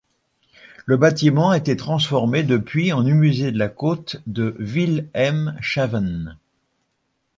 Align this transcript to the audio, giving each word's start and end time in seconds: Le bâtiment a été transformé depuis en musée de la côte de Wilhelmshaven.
Le 0.87 0.97
bâtiment 0.97 1.51
a 1.51 1.57
été 1.57 1.77
transformé 1.77 2.41
depuis 2.41 2.91
en 2.91 3.03
musée 3.03 3.51
de 3.51 3.59
la 3.59 3.69
côte 3.69 4.19
de 4.25 4.55
Wilhelmshaven. 4.59 6.39